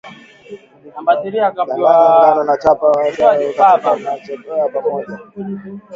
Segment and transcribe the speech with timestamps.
[1.07, 5.17] changanya ngano na chapa manaashi katika na chekecha pamoja